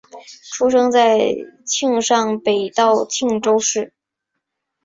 [0.51, 1.19] 出生在
[1.63, 3.93] 庆尚北道庆州市。